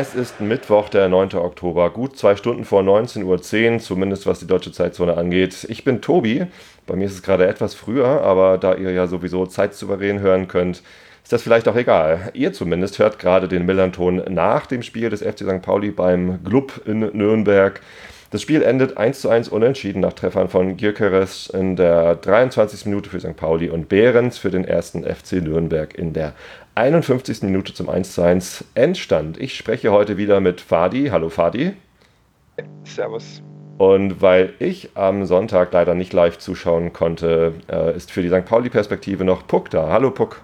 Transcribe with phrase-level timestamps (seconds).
[0.00, 1.34] es ist Mittwoch, der 9.
[1.34, 3.24] Oktober, gut zwei Stunden vor 19.10
[3.74, 5.66] Uhr, zumindest was die deutsche Zeitzone angeht.
[5.68, 6.46] Ich bin Tobi,
[6.86, 10.82] bei mir ist es gerade etwas früher, aber da ihr ja sowieso zeitsouverän hören könnt,
[11.22, 12.30] ist das vielleicht auch egal.
[12.32, 15.60] Ihr zumindest hört gerade den Millanton nach dem Spiel des FC St.
[15.60, 17.82] Pauli beim Glub in Nürnberg.
[18.30, 22.86] Das Spiel endet 1 zu 1 unentschieden nach Treffern von Gyökeres in der 23.
[22.86, 23.36] Minute für St.
[23.36, 26.34] Pauli und Behrens für den ersten FC Nürnberg in der
[26.74, 27.42] 51.
[27.42, 29.38] Minute zum 1 zu 1 Endstand.
[29.38, 31.08] Ich spreche heute wieder mit Fadi.
[31.08, 31.74] Hallo Fadi.
[32.84, 33.42] Servus.
[33.78, 38.44] Und weil ich am Sonntag leider nicht live zuschauen konnte, äh, ist für die St.
[38.44, 39.88] Pauli-Perspektive noch Puck da.
[39.88, 40.42] Hallo Puck.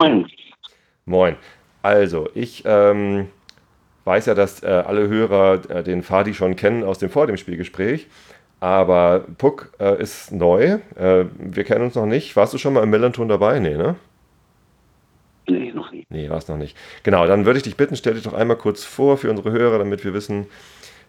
[0.00, 0.26] Moin.
[1.04, 1.36] Moin.
[1.82, 3.28] Also, ich ähm,
[4.04, 7.36] weiß ja, dass äh, alle Hörer äh, den Fadi schon kennen aus dem Vor dem
[7.36, 8.06] Spielgespräch.
[8.60, 10.78] Aber Puck äh, ist neu.
[10.96, 12.34] Äh, wir kennen uns noch nicht.
[12.36, 13.58] Warst du schon mal im Millanton dabei?
[13.58, 13.96] Nee, ne?
[15.48, 16.10] Nee, noch nicht.
[16.10, 16.76] Nee, war es noch nicht.
[17.02, 19.78] Genau, dann würde ich dich bitten, stell dich doch einmal kurz vor für unsere Hörer,
[19.78, 20.46] damit wir wissen,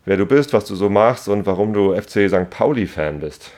[0.05, 2.49] wer du bist, was du so machst und warum du FC St.
[2.49, 3.51] Pauli-Fan bist.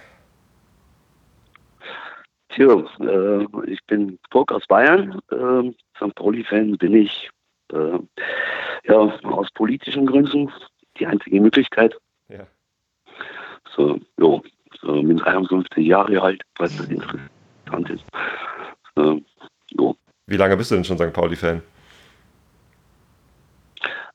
[2.49, 5.19] Tja, äh, ich bin Puck aus Bayern.
[5.31, 6.15] Äh, St.
[6.15, 7.29] Pauli-Fan bin ich
[7.71, 7.99] äh,
[8.85, 10.51] ja, aus politischen Gründen.
[10.97, 11.95] Die einzige Möglichkeit.
[12.27, 12.45] Ja.
[13.75, 14.41] So, jo,
[14.81, 18.03] so bin 53 Jahre alt, falls das interessant ist.
[18.97, 19.21] Äh,
[19.69, 19.95] jo.
[20.27, 21.13] Wie lange bist du denn schon St.
[21.13, 21.61] Pauli-Fan?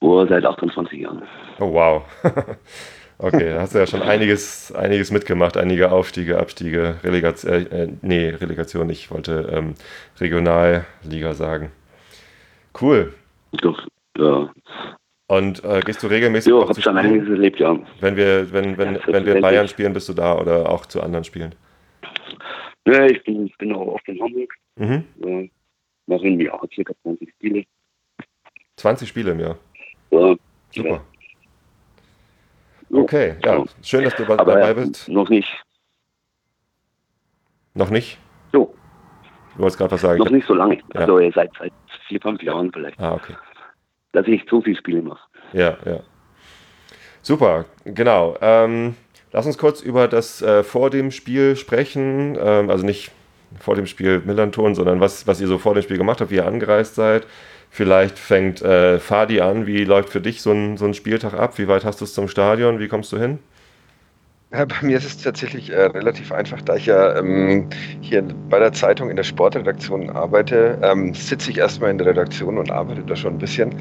[0.00, 1.22] Oh, seit 28 Jahren.
[1.58, 2.02] Oh, wow.
[3.18, 7.88] okay, da hast du ja schon einiges, einiges mitgemacht, einige Aufstiege, Abstiege, Relegation, äh, äh,
[8.02, 9.74] nee, Relegation, ich wollte ähm,
[10.20, 11.72] Regionalliga sagen.
[12.80, 13.14] Cool.
[13.52, 13.86] Doch,
[14.18, 14.52] ja.
[15.28, 17.76] Und äh, gehst du regelmäßig Jo, hab schon einiges erlebt, ja.
[18.00, 19.40] Wenn wir, wenn, wenn, Ja, wenn wir.
[19.40, 21.54] Bayern spielen, bist du da oder auch zu anderen Spielen?
[22.86, 24.54] Ja, ich bin, bin auch oft in Hamburg.
[24.76, 25.04] Mhm.
[25.24, 25.48] Ja,
[26.06, 27.64] mache im Jahr circa 20 Spiele.
[28.76, 29.58] 20 Spiele im Jahr.
[30.10, 30.34] Ja,
[30.74, 31.00] Super.
[32.88, 33.02] Jo.
[33.02, 35.08] Okay, ja, schön, dass du aber dabei bist.
[35.08, 35.48] noch nicht.
[37.74, 38.18] Noch nicht?
[38.52, 38.72] Jo,
[39.54, 40.18] Du wolltest gerade was sagen.
[40.18, 40.76] noch nicht so lange.
[40.94, 41.00] Ja.
[41.00, 41.72] Also seit, seit
[42.08, 42.98] vier, fünf Jahren vielleicht.
[43.00, 43.34] Ah, okay.
[44.12, 45.20] Dass ich so viel Spiele mache.
[45.52, 46.00] Ja, ja.
[47.22, 48.36] Super, genau.
[48.40, 48.94] Ähm,
[49.32, 52.36] lass uns kurz über das äh, vor dem Spiel sprechen.
[52.40, 53.10] Ähm, also nicht
[53.58, 56.36] vor dem Spiel Millanton, sondern was, was ihr so vor dem Spiel gemacht habt, wie
[56.36, 57.26] ihr angereist seid.
[57.70, 59.66] Vielleicht fängt äh, Fadi an.
[59.66, 61.58] Wie läuft für dich so ein, so ein Spieltag ab?
[61.58, 62.78] Wie weit hast du es zum Stadion?
[62.78, 63.38] Wie kommst du hin?
[64.52, 67.68] Ja, bei mir ist es tatsächlich äh, relativ einfach, da ich ja ähm,
[68.00, 72.56] hier bei der Zeitung in der Sportredaktion arbeite, ähm, sitze ich erstmal in der Redaktion
[72.56, 73.74] und arbeite da schon ein bisschen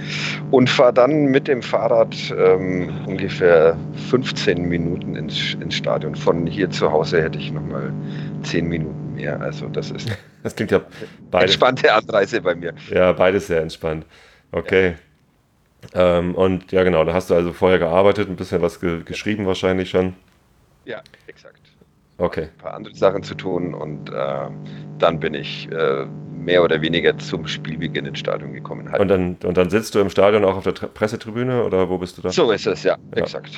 [0.50, 3.78] und fahre dann mit dem Fahrrad ähm, ungefähr
[4.10, 6.16] 15 Minuten ins, ins Stadion.
[6.16, 7.94] Von hier zu Hause hätte ich nochmal
[8.42, 9.40] 10 Minuten mehr.
[9.42, 10.10] Also das ist
[10.44, 10.82] Das klingt ja
[11.32, 12.74] beides, entspannte Anreise bei mir.
[12.92, 14.06] ja, beides sehr entspannt.
[14.52, 14.96] Okay.
[15.94, 19.46] Ähm, und ja, genau, da hast du also vorher gearbeitet, ein bisschen was ge geschrieben
[19.46, 20.16] wahrscheinlich schon.
[20.86, 21.60] Ja, exakt.
[22.18, 22.44] Okay.
[22.44, 24.48] ein paar andere Sachen zu tun und äh,
[25.00, 28.90] dann bin ich äh, mehr oder weniger zum Spielbeginn ins Stadion gekommen.
[28.90, 29.02] Halt.
[29.02, 31.98] Und dann, und dann sitzt du im Stadion auch auf der Tre- Pressetribüne oder wo
[31.98, 32.30] bist du da?
[32.30, 33.22] so ist es, ja, Ja.
[33.22, 33.52] exakt.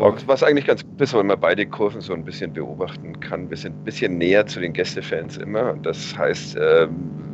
[0.00, 0.22] Okay.
[0.26, 3.50] Was eigentlich ganz gut ist, weil man beide Kurven so ein bisschen beobachten kann.
[3.50, 5.74] Wir sind ein bisschen näher zu den Gästefans immer.
[5.82, 6.86] Das heißt, äh,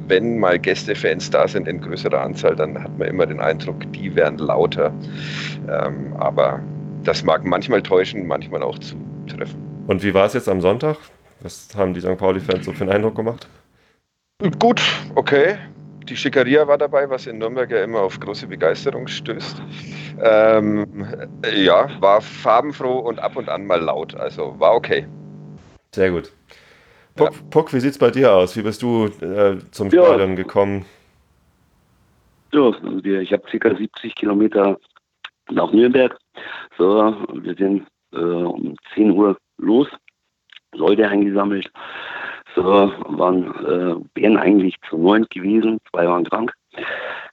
[0.08, 4.14] wenn mal Gästefans da sind in größerer Anzahl, dann hat man immer den Eindruck, die
[4.14, 4.92] werden lauter.
[5.69, 6.60] Ähm, aber
[7.04, 9.60] das mag manchmal täuschen, manchmal auch zutreffen.
[9.86, 10.97] Und wie war es jetzt am Sonntag?
[11.41, 12.16] Was haben die St.
[12.16, 13.47] Pauli-Fans so für einen Eindruck gemacht?
[14.58, 14.80] Gut,
[15.14, 15.56] okay.
[16.09, 19.62] Die Schickeria war dabei, was in Nürnberg ja immer auf große Begeisterung stößt.
[20.22, 21.06] Ähm,
[21.54, 24.15] ja, war farbenfroh und ab und an mal laut.
[24.15, 25.06] Also war okay.
[25.95, 26.30] Sehr gut.
[27.16, 28.56] Puck, Puck wie sieht es bei dir aus?
[28.56, 30.04] Wie bist du äh, zum Ja.
[30.04, 30.84] Stadion gekommen?
[32.53, 32.72] Ja,
[33.03, 34.78] wir, ich habe circa 70 Kilometer
[35.51, 36.16] nach Nürnberg.
[36.77, 39.89] So, wir sind äh, um 10 Uhr los,
[40.72, 41.71] Leute eingesammelt.
[42.54, 46.53] So, waren, äh, wären eigentlich zu neun gewesen, zwei waren krank.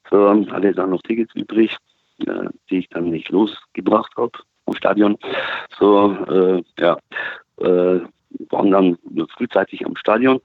[0.09, 1.77] So, hatte dann noch Tickets übrig,
[2.25, 4.31] äh, die ich dann nicht losgebracht habe
[4.65, 5.17] vom Stadion.
[5.77, 6.97] So, äh, ja,
[7.57, 7.99] äh,
[8.49, 8.97] waren dann
[9.37, 10.41] frühzeitig am Stadion.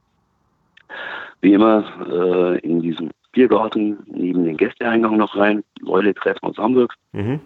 [1.41, 5.63] Wie immer äh, in diesem Biergarten neben den Gästeeingang noch rein.
[5.81, 6.95] Leute treffen aus Hamburg.
[7.13, 7.41] Mhm.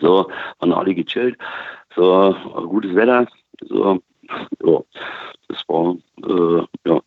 [0.00, 1.36] So, waren alle gechillt.
[1.94, 2.34] So,
[2.68, 3.26] gutes Wetter.
[3.62, 4.00] So,
[4.64, 4.80] ja,
[5.48, 7.00] das war, äh, ja,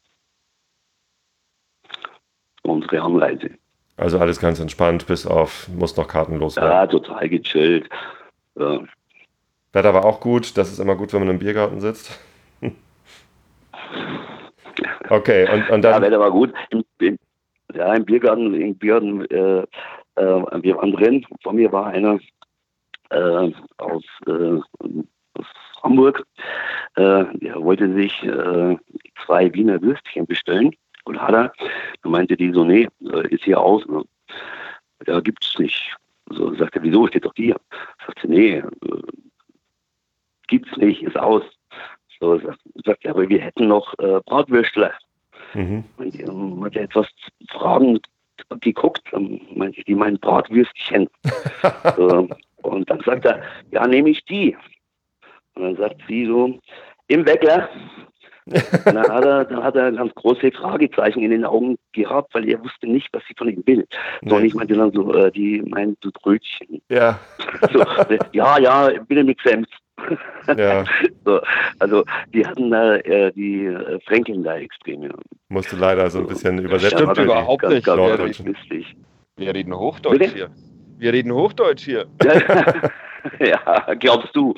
[2.64, 3.52] unsere Anreise.
[3.96, 6.72] Also alles ganz entspannt, bis auf, muss noch Karten loswerden.
[6.72, 7.90] Ja, total gechillt.
[8.56, 8.80] Ja.
[9.72, 10.58] Wetter war auch gut.
[10.58, 12.20] Das ist immer gut, wenn man im Biergarten sitzt.
[15.10, 15.94] okay, und, und dann.
[15.94, 16.54] Ja, Wetter war gut.
[16.70, 17.18] Im, im,
[17.74, 19.64] ja, im Biergarten, im Biergarten, äh,
[20.16, 21.26] äh, wir waren drin.
[21.42, 22.20] Vor mir war einer
[23.10, 24.60] äh, aus, äh,
[25.34, 25.46] aus
[25.84, 26.26] Hamburg.
[26.96, 28.78] Äh, der wollte sich äh,
[29.26, 30.72] zwei Wiener Würstchen bestellen.
[31.06, 31.54] Und hat er,
[32.02, 32.88] dann meinte die so, nee,
[33.30, 33.86] ist hier aus.
[33.88, 34.04] Ne?
[35.06, 35.96] Ja, gibt's nicht.
[36.30, 37.58] So sagt er, wieso, steht doch hier.
[38.06, 38.64] Sagt sie, nee, äh,
[40.48, 41.44] gibt's nicht, ist aus.
[42.20, 42.40] So
[42.86, 44.94] sagt er, aber wir hätten noch äh, Bratwürstler.
[45.54, 45.84] Mhm.
[45.98, 47.08] Und ähm, hat etwas
[47.50, 48.00] Fragen
[48.62, 51.10] geguckt, dann meinte ich, die meinen Bratwürstchen.
[51.98, 52.30] so,
[52.62, 54.56] und dann sagt er, ja, nehme ich die.
[55.56, 56.60] Und dann sagt sie so,
[57.08, 57.70] im Weckler,
[58.86, 62.62] dann, hat er, dann hat er ganz große Fragezeichen in den Augen gehabt, weil er
[62.62, 63.88] wusste nicht, was sie von ihm will.
[64.26, 66.82] So, und ich meinte dann so, äh, die meint so Brötchen.
[66.90, 67.20] Ja.
[67.72, 67.86] So,
[68.32, 69.68] ja, ja, bitte mit Senf.
[70.58, 70.84] Ja.
[71.24, 71.40] so,
[71.80, 72.04] also
[72.34, 75.04] die hatten da äh, die äh, Fränkeln da extrem.
[75.04, 75.12] Ja.
[75.50, 76.98] Musste leider so ein bisschen übersetzen.
[76.98, 77.86] Stimmt überhaupt ganz, nicht.
[77.86, 78.96] Ganz, ganz lustig.
[79.38, 80.34] Wir reden Hochdeutsch bitte?
[80.34, 80.50] hier.
[80.98, 82.08] Wir reden Hochdeutsch hier.
[83.40, 84.54] ja, glaubst du.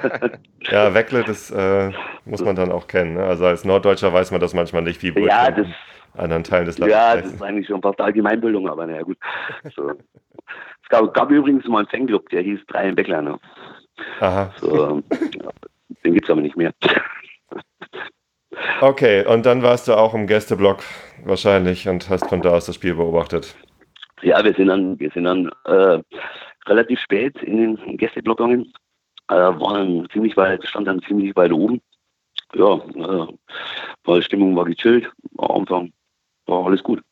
[0.70, 1.90] ja, Weckle, das äh,
[2.24, 3.14] muss man dann auch kennen.
[3.14, 3.24] Ne?
[3.24, 5.66] Also als Norddeutscher weiß man das manchmal nicht, wie ja, das,
[6.14, 6.96] anderen Teilen des Landes.
[6.96, 9.18] Ja, das ist eigentlich schon fast Allgemeinbildung, aber naja, gut.
[9.74, 9.90] So.
[9.90, 13.22] Es gab, gab, übrigens mal einen Fanclub, der hieß Drei im Weckler.
[13.22, 13.38] Ne?
[14.20, 14.52] Aha.
[14.56, 15.02] So,
[16.04, 16.72] den gibt es aber nicht mehr.
[18.80, 20.82] Okay, und dann warst du auch im Gästeblock
[21.24, 23.56] wahrscheinlich und hast von da aus das Spiel beobachtet.
[24.22, 25.98] Ja, wir sind dann, wir sind dann äh,
[26.68, 28.72] relativ spät in den Gästeblock gegangen.
[29.28, 31.80] Äh, waren ziemlich weit, stand dann ziemlich weit oben.
[32.54, 33.26] Ja, äh,
[34.06, 35.10] die Stimmung war gechillt.
[35.36, 35.92] Am Anfang
[36.46, 37.02] war alles gut.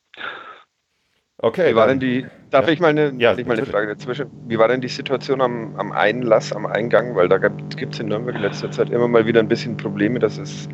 [1.39, 1.71] Okay.
[1.71, 4.31] Wie war denn die, darf ich mal eine, ja, ich mal eine Frage dazwischen?
[4.47, 7.15] Wie war denn die Situation am, am Einlass, am Eingang?
[7.15, 10.17] Weil da gibt es in Nürnberg in letzter Zeit immer mal wieder ein bisschen Probleme,
[10.17, 10.67] dass es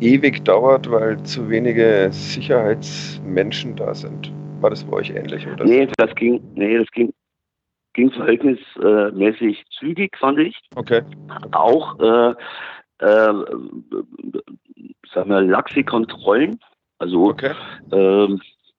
[0.00, 4.30] ewig dauert, weil zu wenige Sicherheitsmenschen da sind.
[4.60, 5.46] War das bei euch ähnlich?
[5.46, 5.64] Oder?
[5.64, 7.10] Nee, das ging, nee, das ging,
[7.96, 10.56] ging verhältnismäßig zügig, fand ich.
[10.76, 11.02] Okay.
[11.50, 12.30] Auch, äh,
[12.98, 13.34] äh,
[15.12, 16.60] sagen wir, laxe Kontrollen.
[16.98, 17.52] Also, okay.
[17.90, 18.28] äh,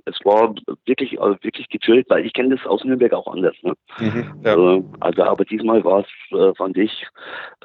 [0.06, 0.56] es war
[0.86, 3.56] wirklich, äh, wirklich gechillt, weil ich kenne das aus Nürnberg auch anders.
[3.64, 3.74] Ne?
[4.00, 4.56] Mhm, ja.
[4.56, 7.06] Äh, also, aber diesmal war es, äh, fand ich,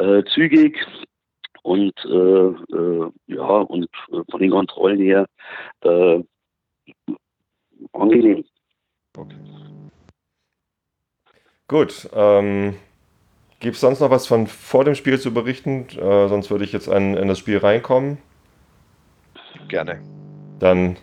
[0.01, 0.85] äh, zügig
[1.63, 3.89] und ja, und
[4.31, 5.27] von den Kontrollen her
[7.93, 8.45] angenehm.
[9.17, 9.37] Okay.
[11.73, 12.07] Gut.
[12.15, 12.75] Ähm,
[13.59, 15.87] Gibt es sonst noch was von vor dem Spiel zu berichten?
[15.99, 18.19] Äh, sonst würde ich jetzt an, in das Spiel reinkommen.
[19.69, 19.99] Gerne.
[20.59, 20.99] Dann,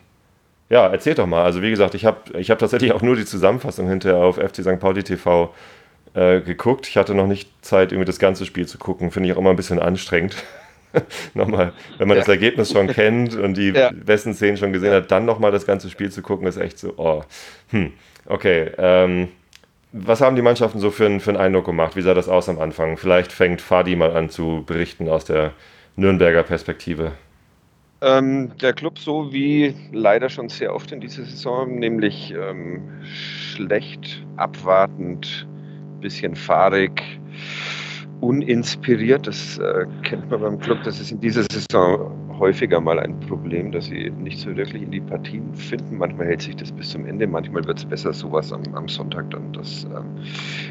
[0.69, 1.43] ja, erzähl doch mal.
[1.43, 4.57] Also wie gesagt, ich habe ich hab tatsächlich auch nur die Zusammenfassung hinterher auf FC
[4.57, 4.79] St.
[4.79, 5.55] Pauli TV
[6.13, 6.87] äh, geguckt.
[6.87, 9.09] Ich hatte noch nicht Zeit, irgendwie das ganze Spiel zu gucken.
[9.09, 10.35] Finde ich auch immer ein bisschen anstrengend.
[11.33, 12.21] nochmal, wenn man ja.
[12.21, 13.89] das Ergebnis schon kennt und die ja.
[13.91, 16.93] besten Szenen schon gesehen hat, dann nochmal das ganze Spiel zu gucken, ist echt so,
[16.97, 17.23] oh,
[17.69, 17.93] hm,
[18.27, 18.69] okay.
[18.77, 19.29] Ähm,
[19.91, 21.95] was haben die Mannschaften so für, einen, für einen Eindruck gemacht?
[21.95, 22.97] Wie sah das aus am Anfang?
[22.97, 25.53] Vielleicht fängt Fadi mal an zu berichten aus der
[25.95, 27.13] Nürnberger Perspektive.
[28.01, 34.23] Ähm, der Club so wie leider schon sehr oft in dieser Saison, nämlich ähm, schlecht,
[34.37, 35.47] abwartend,
[35.99, 37.19] bisschen fahrig,
[38.21, 39.27] uninspiriert.
[39.27, 40.79] Das äh, kennt man beim Club.
[40.83, 44.91] Das ist in dieser Saison häufiger mal ein Problem, dass sie nicht so wirklich in
[44.91, 45.97] die Partien finden.
[45.97, 49.29] Manchmal hält sich das bis zum Ende, manchmal wird es besser, sowas am, am Sonntag
[49.29, 49.51] dann.
[49.53, 50.05] Das, ähm,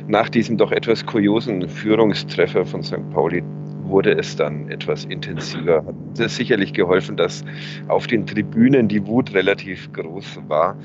[0.09, 3.09] nach diesem doch etwas kuriosen Führungstreffer von St.
[3.11, 3.43] Pauli
[3.89, 5.85] wurde es dann etwas intensiver.
[5.85, 7.45] Hat das sicherlich geholfen, dass
[7.89, 10.77] auf den Tribünen die Wut relativ groß war.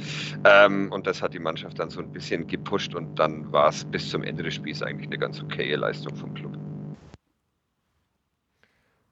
[0.45, 3.85] Ähm, und das hat die Mannschaft dann so ein bisschen gepusht und dann war es
[3.85, 6.51] bis zum Ende des Spiels eigentlich eine ganz okaye Leistung vom Club.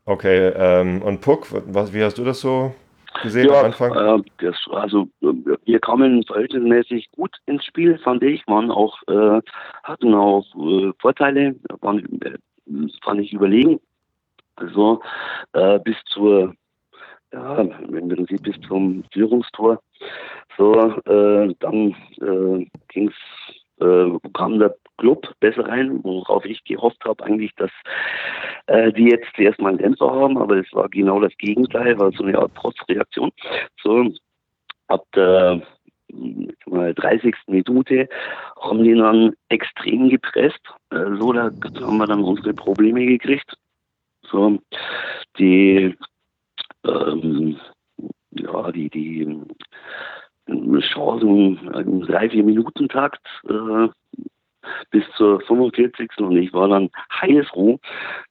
[0.06, 2.74] Okay, ähm, und Puck, was, wie hast du das so
[3.22, 3.92] gesehen ja, am Anfang?
[3.94, 8.46] Äh, das, also wir kamen verhältnismäßig gut ins Spiel, fand ich.
[8.48, 9.42] Waren auch, äh,
[9.84, 12.20] hatten auch äh, Vorteile, waren
[13.04, 13.80] fand ich überlegen.
[14.56, 15.02] Also
[15.54, 16.54] äh, bis zur,
[17.34, 19.82] ja, man sieht, bis zum Führungstor.
[20.58, 23.16] So, äh, dann äh, ging's,
[23.80, 27.72] äh, kam der Club besser rein, worauf ich gehofft habe eigentlich, dass
[28.68, 32.24] äh, die jetzt erstmal einen Dämpfer haben, aber es war genau das Gegenteil, war so
[32.24, 33.32] eine Art Trotzreaktion.
[33.82, 34.12] So,
[34.88, 35.62] ab der
[36.66, 37.36] 30.
[37.48, 38.08] Minute
[38.60, 40.62] haben die dann extrem gepresst.
[40.92, 41.52] Äh, so, da
[41.82, 43.54] haben wir dann unsere Probleme gekriegt.
[44.24, 44.60] So,
[45.38, 45.96] die,
[46.86, 47.58] ähm,
[48.32, 49.42] ja, die, die
[50.94, 53.88] Chancen im drei, vier Minuten Takt, äh,
[54.92, 56.10] bis zur 45.
[56.20, 56.90] und ich war dann
[57.20, 57.80] heilfroh,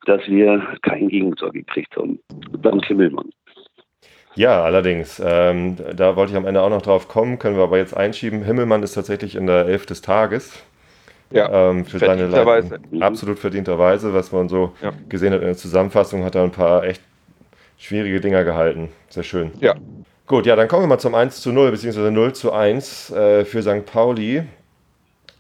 [0.06, 2.20] dass wir kein Gegentor gekriegt haben.
[2.62, 3.30] Dank Himmelmann.
[4.34, 5.20] Ja, allerdings.
[5.24, 8.42] Ähm, da wollte ich am Ende auch noch drauf kommen, können wir aber jetzt einschieben.
[8.44, 10.52] Himmelmann ist tatsächlich in der Elf des Tages.
[11.32, 12.26] Ja, ähm, für seine.
[12.26, 12.78] Leistung.
[13.00, 14.92] Absolut verdienterweise, was man so Ja.
[15.08, 17.02] gesehen hat in der Zusammenfassung, hat er ein paar echt
[17.78, 18.88] schwierige Dinger gehalten.
[19.08, 19.52] Sehr schön.
[19.60, 19.74] Ja.
[20.26, 23.44] Gut, ja, dann kommen wir mal zum 1 zu 0, beziehungsweise 0 zu 1 äh,
[23.44, 23.84] für St.
[23.86, 24.42] Pauli.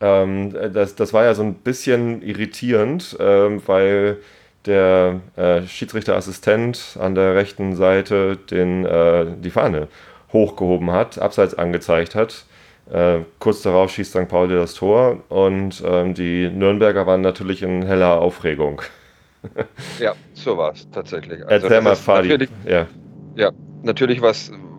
[0.00, 4.18] Ähm, das, das war ja so ein bisschen irritierend, ähm, weil
[4.66, 9.88] der äh, Schiedsrichterassistent an der rechten Seite den, äh, die Fahne
[10.32, 12.44] hochgehoben hat, abseits angezeigt hat.
[12.92, 14.28] Äh, kurz darauf schießt St.
[14.28, 18.82] Pauli das Tor und ähm, die Nürnberger waren natürlich in heller Aufregung.
[19.98, 21.46] Ja, so war es tatsächlich.
[21.46, 22.28] Also Erzähl mal, Fadi.
[22.28, 22.86] Natürlich, Ja.
[23.36, 23.50] ja,
[23.82, 24.20] natürlich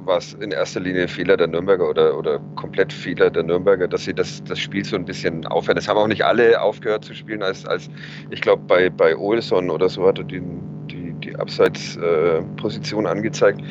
[0.06, 4.04] war es in erster Linie Fehler der Nürnberger oder, oder komplett Fehler der Nürnberger, dass
[4.04, 5.76] sie das, das Spiel so ein bisschen aufhören.
[5.76, 7.90] Das haben auch nicht alle aufgehört zu spielen, als, als
[8.30, 10.42] ich glaube, bei, bei Olson oder so hat er die,
[10.92, 13.62] die, die Abseitsposition angezeigt.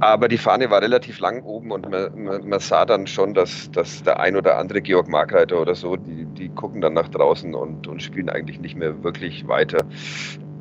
[0.00, 3.70] Aber die Fahne war relativ lang oben und man, man, man sah dann schon, dass,
[3.70, 7.54] dass der ein oder andere Georg Markreiter oder so, die, die gucken dann nach draußen
[7.54, 9.84] und, und spielen eigentlich nicht mehr wirklich weiter.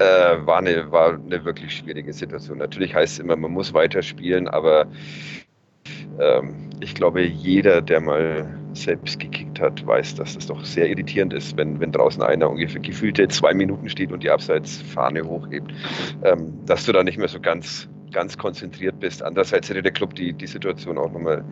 [0.01, 2.57] Äh, war, eine, war eine wirklich schwierige Situation.
[2.57, 4.87] Natürlich heißt es immer, man muss weiter spielen, aber
[6.19, 11.33] ähm, ich glaube, jeder, der mal selbst gekickt hat, weiß, dass das doch sehr irritierend
[11.33, 15.71] ist, wenn, wenn draußen einer ungefähr gefühlte zwei Minuten steht und die Abseitsfahne hochhebt,
[16.23, 19.23] ähm, dass du da nicht mehr so ganz ganz konzentriert bist.
[19.23, 21.43] Andererseits hätte der Club die, die Situation auch nochmal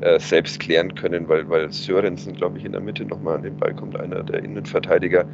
[0.00, 3.56] äh, selbst klären können, weil, weil Sörensen, glaube ich, in der Mitte nochmal an den
[3.56, 5.24] Ball kommt, einer der Innenverteidiger,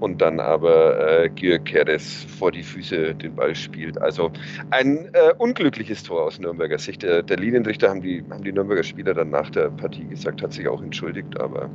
[0.00, 4.00] und dann aber äh, Georg Keres vor die Füße den Ball spielt.
[4.00, 4.30] Also
[4.70, 7.02] ein äh, unglückliches Tor aus Nürnberger Sicht.
[7.02, 10.52] Der, der Linienrichter haben die, haben die Nürnberger Spieler dann nach der Partie gesagt, hat
[10.52, 11.70] sich auch entschuldigt, aber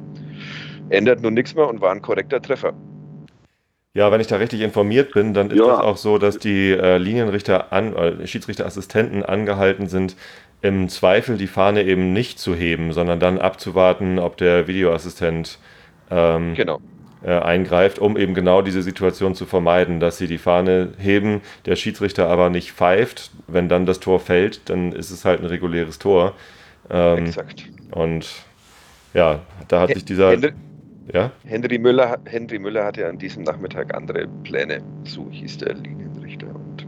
[0.89, 2.73] ändert nun nichts mehr und war ein korrekter Treffer.
[3.95, 5.67] Ja, wenn ich da richtig informiert bin, dann ist Ja.
[5.67, 10.15] das auch so, dass die äh, Linienrichter, an, äh, Schiedsrichterassistenten angehalten sind,
[10.63, 15.59] im Zweifel die Fahne eben nicht zu heben, sondern dann abzuwarten, ob der Videoassistent
[16.09, 16.79] ähm, Genau.
[17.23, 21.75] äh, eingreift, um eben genau diese Situation zu vermeiden, dass sie die Fahne heben, der
[21.75, 23.29] Schiedsrichter aber nicht pfeift.
[23.47, 26.33] Wenn dann das Tor fällt, dann ist es halt ein reguläres Tor.
[26.89, 27.65] Ähm, Exakt.
[27.91, 28.27] und
[29.13, 30.31] ja, da hat sich dieser.
[30.31, 30.53] Henry,
[31.11, 31.31] Ja?
[31.45, 36.47] Henry, Müller, Henry Müller hatte an diesem Nachmittag andere Pläne, so hieß der Linienrichter.
[36.47, 36.87] Und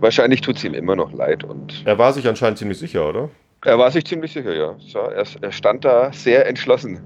[0.00, 1.44] wahrscheinlich tut es ihm immer noch leid.
[1.44, 3.30] Und Er war sich anscheinend ziemlich sicher, oder?
[3.64, 4.74] er war sich ziemlich sicher, ja.
[4.78, 7.00] So, er, er stand da sehr entschlossen.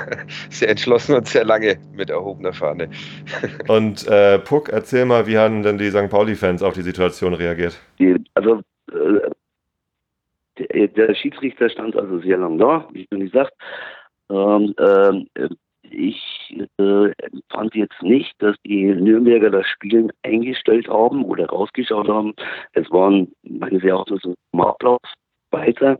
[0.50, 2.88] sehr entschlossen und sehr lange mit erhobener Fahne.
[3.68, 6.08] Und äh, Puck, erzähl mal, wie haben denn die St.
[6.08, 7.80] Pauli-Fans auf die Situation reagiert?
[7.98, 8.60] Die, also
[8.92, 9.30] äh,
[10.58, 13.52] der, der Schiedsrichter stand also sehr lang da, wie schon gesagt.
[14.30, 15.48] Ähm, ähm, äh,
[15.90, 17.10] ich äh,
[17.50, 22.34] fand jetzt nicht, dass die Nürnberger das Spielen eingestellt haben oder rausgeschaut haben.
[22.72, 25.00] Es waren meines Erachtens so Ablauf
[25.50, 25.98] weiter.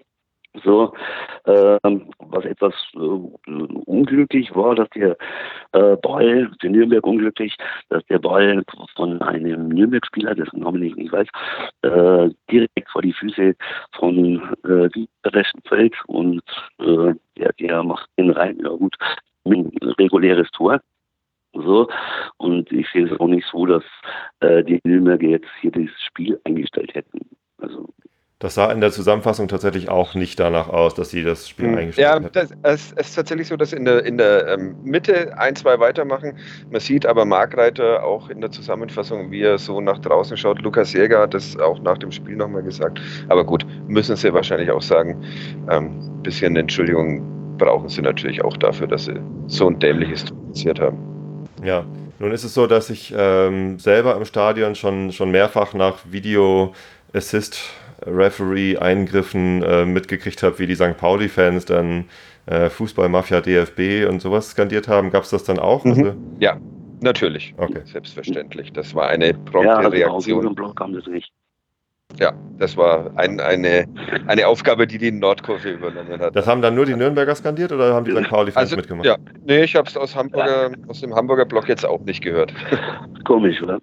[0.65, 0.95] So,
[1.45, 5.17] ähm, was etwas äh, unglücklich war, dass der
[5.73, 7.55] äh, Ball, für Nürnberg unglücklich,
[7.89, 8.63] dass der Ball
[8.95, 11.29] von einem Nürnberg-Spieler, dessen Namen ich nicht weiß,
[11.83, 13.55] äh, direkt vor die Füße
[13.97, 16.43] von äh, Rechten fällt und
[16.79, 18.97] äh, der, der macht den rein, ja gut,
[19.51, 20.81] ein reguläres Tor.
[21.55, 21.89] So,
[22.37, 23.83] und ich sehe es auch nicht so, dass
[24.41, 27.21] äh, die Nürnberger jetzt hier das Spiel eingestellt hätten.
[27.59, 27.89] Also
[28.39, 31.79] Das sah in der Zusammenfassung tatsächlich auch nicht danach aus, dass sie das Spiel Hm.
[31.79, 32.29] eingestellt Ja, hätten.
[32.35, 35.81] das, es, es ist tatsächlich so, dass in der, in der ähm, Mitte ein, zwei
[35.81, 36.37] weitermachen.
[36.71, 40.61] Man sieht aber Markreiter auch in der Zusammenfassung, wie er so nach draußen schaut.
[40.61, 43.01] Lukas Jäger hat das auch nach dem Spiel nochmal gesagt.
[43.31, 45.25] Aber gut, müssen sie wahrscheinlich auch sagen.
[45.71, 47.23] Ähm, bisschen Entschuldigung
[47.59, 50.99] brauchen sie natürlich auch dafür, dass sie so ein dämliches passiert haben.
[51.65, 51.85] Ja,
[52.19, 56.75] nun ist es so, dass ich ähm, selber im Stadion schon, schon mehrfach nach Video
[57.13, 57.71] Assist
[58.05, 60.97] Referee Eingriffen äh, mitgekriegt habe, wie die St.
[60.97, 62.05] Pauli-Fans dann
[62.47, 65.11] äh, Fußballmafia DFB und sowas skandiert haben.
[65.11, 65.85] Gab es das dann auch?
[65.85, 65.91] Mhm.
[65.93, 66.59] Also, Ja,
[67.01, 67.55] natürlich.
[67.57, 67.81] Okay.
[67.85, 68.73] Selbstverständlich.
[68.73, 70.37] Das war eine prompte ja, also Reaktion.
[70.39, 71.33] unserem Block kam das nicht.
[72.19, 73.87] Ja, das war ein, eine,
[74.27, 76.35] eine Aufgabe, die die Nordkurve übernommen hat.
[76.35, 78.29] das haben dann nur die Nürnberger skandiert oder haben die St.
[78.31, 79.05] Pauli-Fans Also, mitgemacht?
[79.05, 82.55] ja, nee, ich habe es aus, Hamburger, aus dem Hamburger Block jetzt auch nicht gehört.
[83.25, 83.81] Komisch, oder?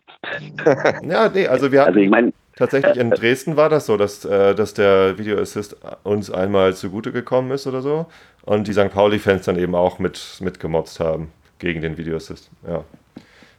[1.04, 4.26] Ja, nee, also wir hatten Also ich meine, tatsächlich in Dresden war das so, dass,
[4.26, 8.08] äh, dass der Video Assist uns einmal zugute gekommen ist oder so
[8.44, 8.90] und die St.
[8.92, 12.50] Pauli-Fans dann eben auch mit, mitgemotzt haben gegen den Video Assist.
[12.68, 12.84] Ja.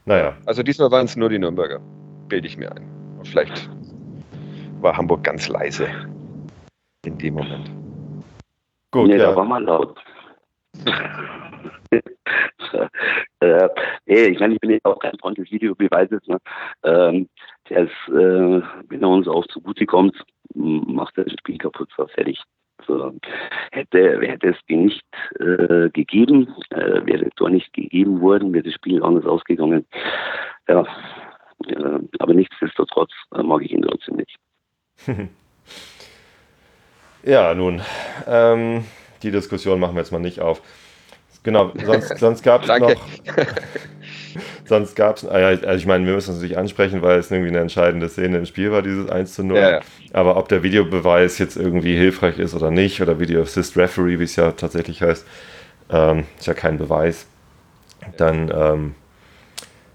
[0.04, 0.34] Naja.
[0.46, 1.80] Also diesmal waren es nur die Nürnberger,
[2.28, 2.82] bilde ich mir ein.
[3.22, 3.70] Vielleicht
[4.84, 5.88] war Hamburg ganz leise
[7.04, 7.70] in dem Moment.
[8.92, 9.36] Gut, nee, da ja.
[9.36, 9.98] war mal laut.
[13.40, 13.68] äh,
[14.06, 16.20] nee, ich meine, ich bin jetzt auch kein Freund des Videobeweises.
[16.26, 16.38] Ne?
[16.84, 17.28] Ähm,
[17.68, 20.16] der ist, äh, wenn er uns auch zugute kommt,
[20.54, 22.40] macht er das Spiel kaputt, war fertig.
[22.86, 23.14] So,
[23.72, 25.02] hätte, hätte es den nicht
[25.40, 29.86] äh, gegeben, äh, wäre das Tor nicht gegeben worden, wäre das Spiel anders ausgegangen.
[30.68, 30.84] Ja,
[31.68, 34.36] äh, aber nichtsdestotrotz äh, mag ich ihn trotzdem nicht.
[37.24, 37.82] ja, nun,
[38.26, 38.84] ähm,
[39.22, 40.62] die Diskussion machen wir jetzt mal nicht auf.
[41.44, 42.94] Genau, sonst, sonst gab es noch.
[44.64, 47.60] sonst gab es, also ich meine, wir müssen es nicht ansprechen, weil es irgendwie eine
[47.60, 49.56] entscheidende Szene im Spiel war, dieses 1 zu 0.
[49.56, 49.80] Ja, ja.
[50.12, 54.24] Aber ob der Videobeweis jetzt irgendwie hilfreich ist oder nicht, oder Video Assist Referee, wie
[54.24, 55.26] es ja tatsächlich heißt,
[55.90, 57.26] ähm, ist ja kein Beweis,
[58.16, 58.94] dann ähm,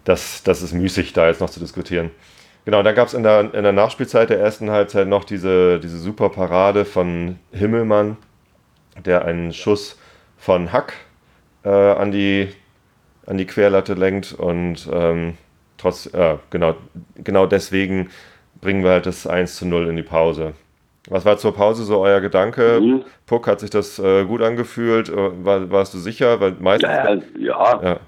[0.04, 2.12] das, das ist müßig, da jetzt noch zu diskutieren.
[2.70, 5.98] Genau, dann gab es in der, in der Nachspielzeit der ersten Halbzeit noch diese, diese
[5.98, 8.16] super Parade von Himmelmann,
[9.04, 9.98] der einen Schuss
[10.38, 10.94] von Hack
[11.66, 12.50] äh, an, die,
[13.26, 15.36] an die Querlatte lenkt und ähm,
[15.80, 16.76] trotz, äh, genau,
[17.16, 18.12] genau deswegen
[18.62, 20.54] bringen wir halt das 1 zu 0 in die Pause.
[21.08, 22.80] Was war zur Pause so euer Gedanke?
[22.80, 23.04] Mhm.
[23.26, 25.10] Puck, hat sich das äh, gut angefühlt?
[25.10, 26.40] Äh, war, warst du sicher?
[26.40, 27.82] Weil meistens, ja, ja.
[27.82, 28.00] ja.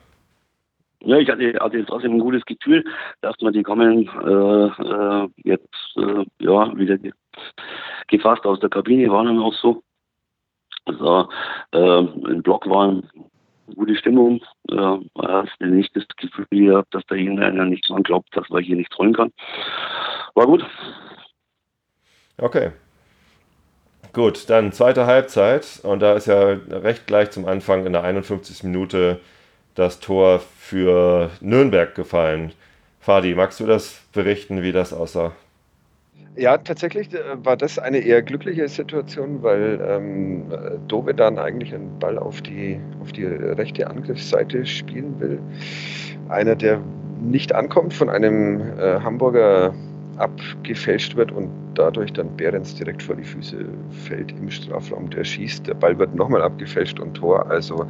[1.04, 2.84] Ja, ich hatte, hatte trotzdem ein gutes Gefühl,
[3.22, 6.98] dass wir die kommen äh, äh, jetzt äh, ja wieder
[8.08, 9.82] gefasst aus der Kabine, waren dann auch so.
[10.86, 11.30] Also
[11.74, 13.10] äh, im Block waren
[13.76, 14.42] gute Stimmung.
[14.70, 18.76] Äh, hast nicht das Gefühl gehabt, dass da irgendeiner nicht dran glaubt, dass man hier
[18.76, 19.32] nicht rollen kann.
[20.36, 20.66] War gut.
[22.38, 22.72] Okay.
[24.14, 28.64] Gut, dann zweite Halbzeit und da ist ja recht gleich zum Anfang in der 51.
[28.64, 29.22] Minute
[29.76, 32.52] das Tor für Nürnberg gefallen.
[33.00, 35.34] Fadi, magst du das berichten, wie das aussah?
[36.36, 40.46] Ja, tatsächlich äh, war das eine eher glückliche Situation, weil ähm,
[40.88, 45.40] Dove dann eigentlich einen Ball auf die, auf die rechte Angriffsseite spielen will.
[46.30, 46.80] Einer, der
[47.22, 49.74] nicht ankommt, von einem äh, Hamburger
[50.22, 53.66] abgefälscht wird und dadurch dann Behrens direkt vor die Füße
[54.06, 55.10] fällt im Strafraum.
[55.10, 57.50] Der schießt, der Ball wird nochmal abgefälscht und Tor.
[57.50, 57.86] Also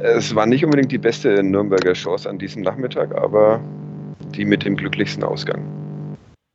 [0.00, 3.60] es war nicht unbedingt die beste Nürnberger Chance an diesem Nachmittag, aber
[4.34, 5.62] die mit dem glücklichsten Ausgang.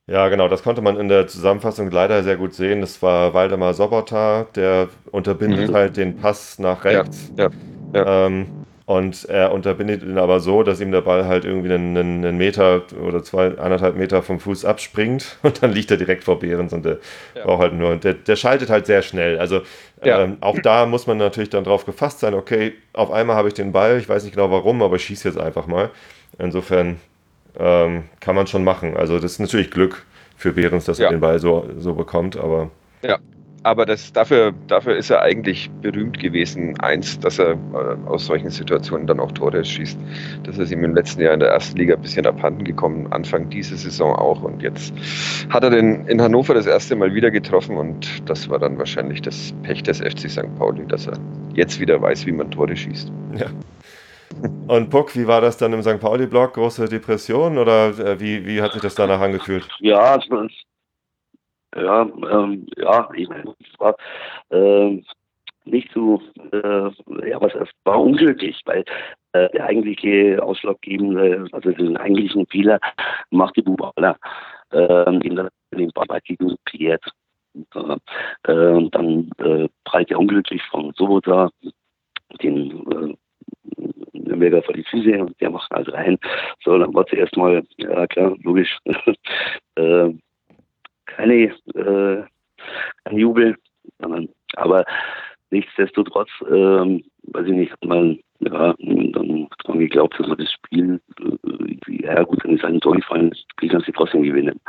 [0.10, 2.82] Ja, genau, das konnte man in der Zusammenfassung leider sehr gut sehen.
[2.82, 5.76] Das war Waldemar Sobota, der unterbindet mhm.
[5.76, 7.32] halt den Pass nach rechts.
[7.38, 7.50] Ja,
[7.94, 8.26] ja, ja.
[8.26, 8.48] Ähm,
[8.90, 12.82] und er unterbindet ihn aber so, dass ihm der Ball halt irgendwie einen, einen, Meter
[13.00, 16.86] oder zwei, anderthalb Meter vom Fuß abspringt und dann liegt er direkt vor Behrens und
[16.86, 16.98] der
[17.36, 17.44] ja.
[17.44, 19.38] braucht halt nur, der, der schaltet halt sehr schnell.
[19.38, 19.62] Also
[20.04, 20.24] ja.
[20.24, 23.54] ähm, auch da muss man natürlich dann drauf gefasst sein, okay, auf einmal habe ich
[23.54, 25.92] den Ball, ich weiß nicht genau warum, aber ich schieße jetzt einfach mal.
[26.40, 26.98] Insofern
[27.60, 28.98] ähm, kann man schon machen.
[28.98, 30.04] Also das ist natürlich Glück
[30.36, 31.06] für Behrens, dass ja.
[31.06, 32.72] er den Ball so, so bekommt, aber.
[33.04, 33.20] Ja,
[33.64, 38.50] aber das, dafür, dafür ist er eigentlich berühmt gewesen, eins, dass er äh, aus solchen
[38.50, 39.98] Situationen dann auch Tore schießt.
[40.44, 43.50] Das ist ihm im letzten Jahr in der ersten Liga ein bisschen abhanden gekommen, Anfang
[43.50, 44.42] dieser Saison auch.
[44.44, 44.94] Und jetzt
[45.50, 49.22] hat er den in Hannover das erste Mal wieder getroffen und das war dann wahrscheinlich
[49.22, 50.56] das Pech des FC St.
[50.58, 51.18] Pauli, dass er
[51.54, 53.12] jetzt wieder weiß, wie man Tore schießt.
[53.38, 53.48] Ja.
[54.68, 56.00] Und Puck, wie war das dann im St.
[56.00, 56.54] Pauli-Block?
[56.54, 59.68] Große Depression oder äh, wie, wie hat sich das danach angefühlt?
[59.80, 60.48] Ja, es war,
[61.76, 63.96] ja, ähm, ja, ich meine, es war
[64.50, 65.02] äh,
[65.66, 68.84] nicht so, äh, ja, was es war unglücklich, weil
[69.34, 72.80] äh, der eigentliche ausschlaggebende, also den eigentlichen Fehler
[73.30, 74.18] macht die Bubala,
[74.72, 76.56] äh, in der, den Ball gegen.
[77.74, 78.02] Und,
[78.44, 81.50] äh, dann äh, prallt er unglücklich von Sobota
[82.42, 83.16] den äh,
[84.14, 86.18] Nürnberger vor die Füße und der macht also rein.
[86.64, 88.78] So, dann war zuerst mal, ja klar, logisch,
[89.76, 90.14] äh,
[91.20, 91.36] keine,
[91.76, 92.24] äh,
[93.04, 93.56] kein Jubel,
[94.56, 94.86] aber
[95.52, 101.02] nichtsdestotrotz, ähm, weiß ich nicht, hat man ja, dann dran geglaubt, dass man das Spiel,
[101.20, 104.60] äh, ja gut, dann ist ein Tor gefallen, Spiel kann sie trotzdem gewinnen.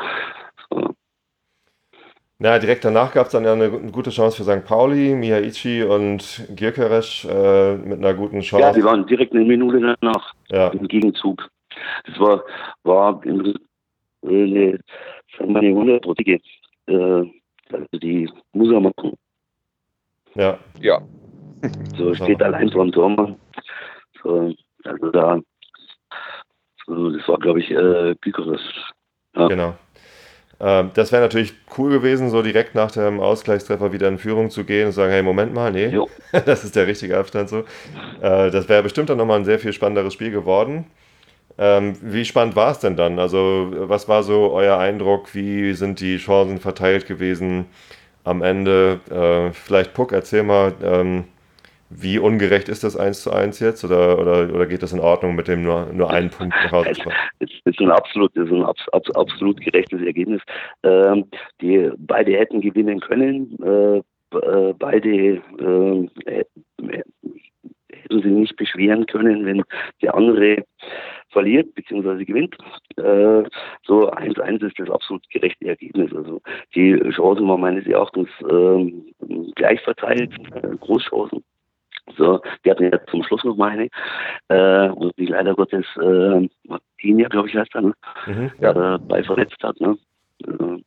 [0.70, 0.94] So.
[2.40, 4.64] Ja, direkt danach gab es dann ja eine, eine, gute Chance für St.
[4.64, 8.64] Pauli, Mihaichi und Gierkeresch äh, mit einer guten Chance.
[8.64, 10.68] Ja, die waren direkt eine Minute danach ja.
[10.68, 11.48] im Gegenzug.
[12.06, 12.42] Das war,
[12.82, 13.20] war
[14.22, 14.78] eine,
[15.38, 16.40] eine, eine hundertprozentige,
[16.87, 17.24] äh,
[17.72, 19.12] also die muss er machen.
[20.35, 20.59] Ja.
[20.80, 21.00] Ja.
[21.96, 23.37] So steht allein vor dem Tor.
[24.22, 24.54] So,
[24.85, 25.40] also da,
[26.87, 28.92] so, das war glaube ich äh, Gierkeresch.
[29.37, 29.48] Ja.
[29.48, 29.74] Genau.
[30.61, 34.64] Ähm, das wäre natürlich cool gewesen, so direkt nach dem Ausgleichstreffer wieder in Führung zu
[34.64, 35.98] gehen und sagen, hey, Moment mal, nee,
[36.44, 37.61] das ist der richtige Abstand so.
[38.20, 40.87] Äh, das wäre bestimmt dann nochmal ein sehr viel spannenderes Spiel geworden.
[41.62, 43.18] Ähm, wie spannend war es denn dann?
[43.18, 45.34] Also, was war so euer Eindruck?
[45.34, 47.66] Wie sind die Chancen verteilt gewesen
[48.24, 49.00] am Ende?
[49.10, 51.24] Äh, vielleicht Puck, erzähl mal, ähm,
[51.90, 55.34] wie ungerecht ist das 1 zu 1 jetzt oder, oder, oder geht das in Ordnung
[55.34, 56.92] mit dem nur, nur einen Punkt nach Hause
[57.40, 60.40] Das ist ein absolut, ist ein abs, abs, absolut gerechtes Ergebnis.
[60.82, 61.26] Ähm,
[61.60, 63.58] die beide hätten gewinnen können.
[63.62, 63.98] Äh,
[64.38, 66.08] äh beide äh,
[67.92, 69.62] hätten sie nicht beschweren können, wenn
[70.00, 70.64] der andere
[71.30, 72.24] verliert bzw.
[72.24, 72.56] gewinnt.
[72.96, 73.48] Äh,
[73.84, 76.14] so 1-1 ist das absolut gerechte Ergebnis.
[76.14, 76.40] Also
[76.74, 78.92] die Chancen waren meines Erachtens äh,
[79.54, 81.42] gleich verteilt, äh, Großchancen.
[82.16, 83.88] So, die hatten ja zum Schluss noch mal eine.
[84.48, 87.94] Äh, und die leider Gottes äh, Martinia, glaube ich, heißt er, ne?
[88.26, 88.72] Mhm, ja.
[88.72, 89.80] dabei verletzt hat.
[89.80, 89.96] Ne?
[90.46, 90.82] Äh,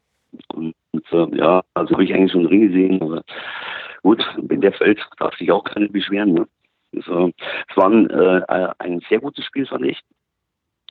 [0.53, 3.23] und, und ja, also habe ich eigentlich schon Ring gesehen, aber
[4.01, 6.33] gut, wenn der fällt, darf sich auch keiner beschweren.
[6.33, 6.47] Ne?
[7.05, 7.31] So,
[7.69, 9.99] es war ein, äh, ein sehr gutes Spiel, fand ich.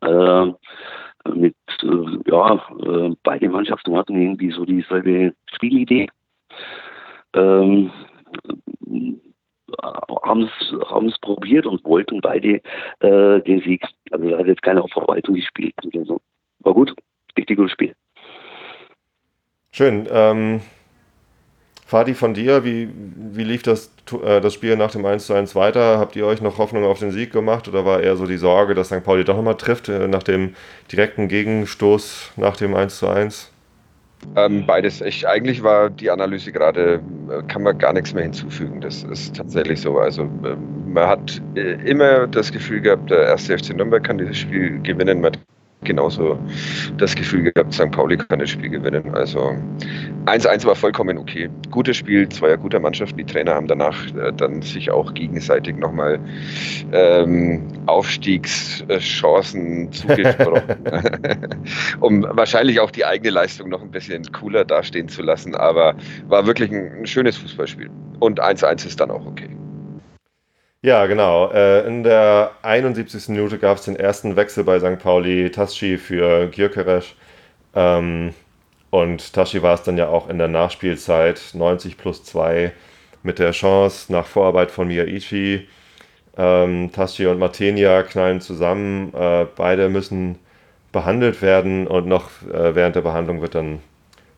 [0.02, 0.52] Äh,
[1.34, 6.08] mit, äh, ja, äh, beide Mannschaften hatten irgendwie so dieselbe Spielidee.
[7.34, 7.90] Ähm,
[10.22, 12.60] haben es probiert und wollten beide
[13.00, 13.84] äh, den Sieg.
[14.10, 15.74] Also da hat jetzt keiner auf Verwaltung gespielt.
[15.94, 16.20] Also,
[16.60, 16.94] war gut,
[17.36, 17.94] richtig gutes Spiel.
[19.70, 20.06] Schön.
[20.10, 20.60] Ähm,
[21.92, 22.88] Fadi, von dir, wie,
[23.34, 23.90] wie lief das,
[24.24, 25.98] äh, das Spiel nach dem 1:1 weiter?
[25.98, 28.74] Habt ihr euch noch Hoffnung auf den Sieg gemacht oder war eher so die Sorge,
[28.74, 29.04] dass St.
[29.04, 30.54] Pauli doch nochmal trifft äh, nach dem
[30.90, 33.48] direkten Gegenstoß nach dem 1:1?
[34.36, 35.02] Ähm, beides.
[35.02, 38.80] Ich, eigentlich war die Analyse gerade, äh, kann man gar nichts mehr hinzufügen.
[38.80, 39.98] Das ist tatsächlich so.
[39.98, 41.42] Also ähm, man hat
[41.84, 45.20] immer das Gefühl gehabt, der erste FC Nürnberg kann dieses Spiel gewinnen.
[45.20, 45.32] Man
[45.84, 46.38] genauso
[46.98, 47.90] das Gefühl gehabt, St.
[47.90, 49.14] Pauli kann das Spiel gewinnen.
[49.14, 49.56] Also
[50.26, 51.48] 1-1 war vollkommen okay.
[51.70, 53.18] Gutes Spiel, zweier guter Mannschaften.
[53.18, 56.18] Die Trainer haben danach äh, dann sich auch gegenseitig nochmal
[56.92, 60.76] ähm, Aufstiegschancen zugesprochen,
[62.00, 65.54] um wahrscheinlich auch die eigene Leistung noch ein bisschen cooler dastehen zu lassen.
[65.54, 65.94] Aber
[66.26, 67.90] war wirklich ein, ein schönes Fußballspiel.
[68.20, 69.50] Und 1-1 ist dann auch okay.
[70.84, 71.48] Ja, genau.
[71.52, 73.28] Äh, in der 71.
[73.28, 74.98] Minute gab es den ersten Wechsel bei St.
[74.98, 77.14] Pauli, Taschi für Gyökeres.
[77.72, 78.34] Ähm,
[78.90, 82.72] und Taschi war es dann ja auch in der Nachspielzeit, 90 plus 2,
[83.22, 85.68] mit der Chance nach Vorarbeit von Miyaichi.
[86.36, 89.14] Ähm, Taschi und Martenia knallen zusammen.
[89.14, 90.40] Äh, beide müssen
[90.90, 93.78] behandelt werden und noch äh, während der Behandlung wird dann,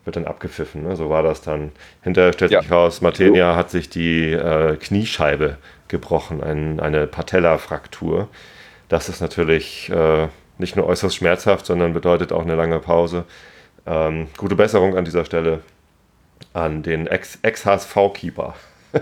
[0.03, 0.83] wird dann abgepfiffen.
[0.83, 0.95] Ne?
[0.95, 1.71] So war das dann.
[2.03, 2.61] Hinterher stellt ja.
[2.61, 8.27] sich raus, Martenia hat sich die äh, Kniescheibe gebrochen, ein, eine Patella-Fraktur.
[8.89, 13.25] Das ist natürlich äh, nicht nur äußerst schmerzhaft, sondern bedeutet auch eine lange Pause.
[13.85, 15.61] Ähm, gute Besserung an dieser Stelle
[16.53, 18.55] an den Ex-HSV-Keeper.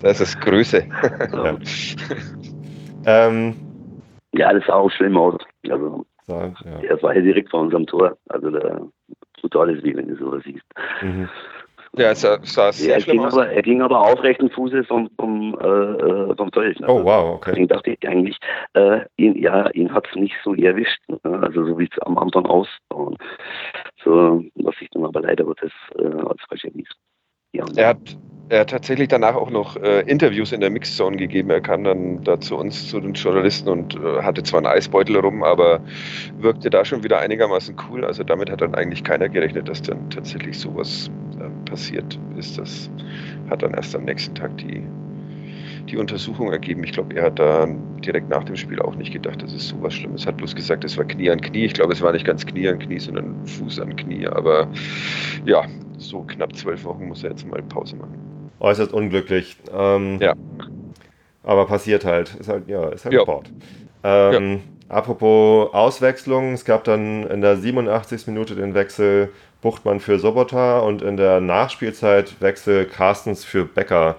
[0.00, 0.86] das ist Grüße.
[1.32, 1.58] ja.
[3.28, 3.54] ähm,
[4.32, 5.36] ja, das sah auch schlimm aus.
[5.68, 6.50] Also, ja.
[6.88, 8.16] Das war ja direkt vor unserem Tor.
[8.28, 8.80] Also, da
[9.44, 10.64] totales Weh, wenn du sowas siehst.
[11.02, 11.28] Mhm.
[11.96, 13.34] Ja, es sah, sehr ja, schlimm aus.
[13.34, 16.80] Aber, er ging aber aufrechten Fußes vom, vom, äh, äh vom Feld.
[16.80, 16.88] Ne?
[16.88, 17.50] Oh, wow, okay.
[17.50, 18.36] Deswegen dachte ich eigentlich,
[18.74, 21.00] äh, ihn, ja, ihn hat es nicht so erwischt.
[21.08, 21.18] Ne?
[21.24, 22.70] Also so wie es am Anfang aussah.
[24.02, 26.88] So, was sich dann aber leider Gottes äh, als falsch erwies.
[27.52, 27.64] Ja.
[27.76, 28.16] Er hat
[28.48, 31.50] er hat tatsächlich danach auch noch äh, Interviews in der Mixzone gegeben.
[31.50, 35.16] Er kam dann da zu uns, zu den Journalisten und äh, hatte zwar einen Eisbeutel
[35.18, 35.82] rum, aber
[36.36, 38.04] wirkte da schon wieder einigermaßen cool.
[38.04, 42.58] Also damit hat dann eigentlich keiner gerechnet, dass dann tatsächlich sowas äh, passiert ist.
[42.58, 42.90] Das
[43.48, 44.92] hat dann erst am nächsten Tag die,
[45.88, 46.84] die Untersuchung ergeben.
[46.84, 47.66] Ich glaube, er hat da
[48.04, 50.26] direkt nach dem Spiel auch nicht gedacht, dass es sowas Schlimmes.
[50.26, 51.64] Hat bloß gesagt, es war Knie an Knie.
[51.64, 54.26] Ich glaube, es war nicht ganz Knie an Knie, sondern Fuß an Knie.
[54.28, 54.70] Aber
[55.44, 55.64] ja,
[55.98, 59.56] so knapp zwölf Wochen muss er jetzt mal Pause machen äußerst unglücklich.
[59.72, 60.34] Ähm, ja.
[61.42, 62.34] Aber passiert halt.
[62.34, 63.22] Ist halt, ja, ist halt ja.
[63.22, 63.50] Sport.
[64.02, 64.96] Ähm, ja.
[64.96, 68.26] Apropos Auswechslung, es gab dann in der 87.
[68.26, 69.30] Minute den Wechsel
[69.62, 74.16] Buchtmann für Sobota und in der Nachspielzeit Wechsel Carstens für Becker.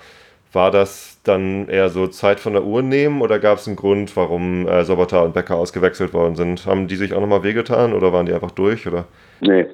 [0.52, 4.15] War das dann eher so Zeit von der Uhr nehmen oder gab es einen Grund,
[4.15, 6.65] warum äh, Sobota und Becker ausgewechselt worden sind?
[6.65, 8.88] Haben die sich auch nochmal wehgetan oder waren die einfach durch?
[8.88, 9.06] Oder?
[9.41, 9.67] Nee,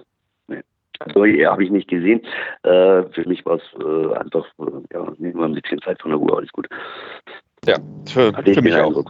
[1.06, 2.22] also habe ich nicht gesehen.
[2.64, 6.12] Äh, für mich war es äh, einfach, äh, ja, nehmen wir ein bisschen Zeit von
[6.12, 6.68] der Uhr, alles gut.
[7.66, 9.06] Ja, für, für mich auch.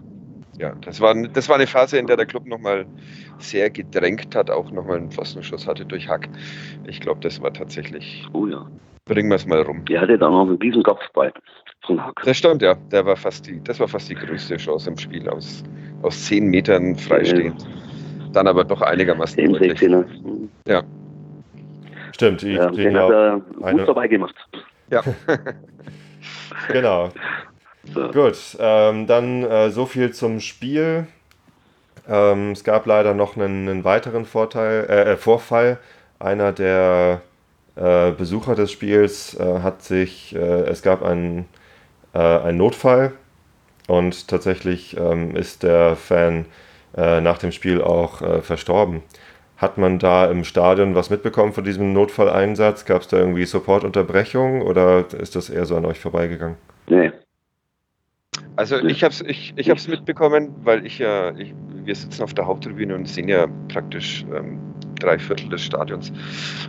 [0.60, 2.86] Ja, das war, das war eine Phase, in der der Club nochmal
[3.40, 6.30] sehr gedrängt hat, auch nochmal einen Pfostenschuss hatte durch Hack.
[6.86, 8.28] Ich glaube, das war tatsächlich.
[8.34, 8.68] Oh ja.
[9.06, 9.84] Bringen wir es mal rum.
[9.86, 11.34] Der hatte dann noch einen riesen Kopfball
[11.86, 12.22] von Hack.
[12.24, 12.76] Das stimmt, ja.
[12.92, 15.64] Der war fast die, das war fast die größte Chance im Spiel aus,
[16.04, 17.62] aus zehn Metern freistehend.
[17.64, 17.68] Ja.
[18.34, 19.82] Dann aber doch einigermaßen deutlich.
[20.68, 20.84] Ja.
[22.12, 23.86] Stimmt, die ja, den hat er gut eine...
[23.86, 24.36] vorbei gemacht.
[24.90, 25.04] Ja.
[26.72, 27.10] genau.
[27.94, 28.12] So.
[28.12, 31.08] Gut, ähm, dann äh, so viel zum Spiel.
[32.08, 35.78] Ähm, es gab leider noch einen, einen weiteren Vorteil, äh, äh Vorfall.
[36.20, 37.22] Einer der
[37.76, 41.48] äh, Besucher des Spiels äh, hat sich, äh, es gab einen,
[42.14, 43.14] äh, einen Notfall
[43.88, 46.46] und tatsächlich ähm, ist der Fan
[46.96, 49.02] äh, nach dem Spiel auch äh, verstorben.
[49.62, 52.86] Hat man da im Stadion was mitbekommen von diesem Notfalleinsatz?
[52.86, 56.58] Gab es da irgendwie Supportunterbrechungen oder ist das eher so an euch vorbeigegangen?
[56.90, 57.12] Nee.
[58.56, 62.34] Also ich habe es ich, ich hab's mitbekommen, weil ich ja, ich, wir sitzen auf
[62.34, 64.71] der Haupttribüne und sehen ja praktisch ähm,
[65.02, 66.12] drei Viertel des Stadions.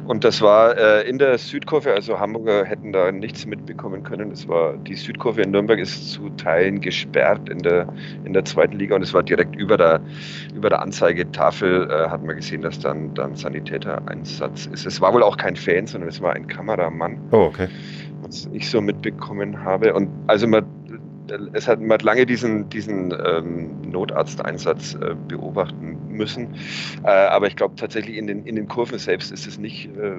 [0.07, 4.31] Und das war äh, in der Südkurve, also Hamburger hätten da nichts mitbekommen können.
[4.31, 7.87] Es war die Südkurve in Nürnberg ist zu Teilen gesperrt in der,
[8.25, 10.01] in der zweiten Liga und es war direkt über der,
[10.55, 14.87] über der Anzeigetafel, äh, hat man gesehen, dass dann, dann Sanitäter-Einsatz ist.
[14.87, 17.19] Es war wohl auch kein Fan, sondern es war ein Kameramann.
[17.31, 17.69] Oh, okay.
[18.23, 19.95] Was ich so mitbekommen habe.
[19.95, 20.65] Und also man
[21.53, 26.55] es hat, man hat lange diesen, diesen ähm, Notarzteinsatz äh, beobachten müssen.
[27.05, 30.15] Äh, aber ich glaube tatsächlich in den, in den Kurven selbst ist es nicht, äh,